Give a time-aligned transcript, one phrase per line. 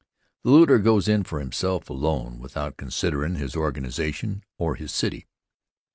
[0.41, 5.27] The looter goes in for himself alone without considerin' his organization or his city.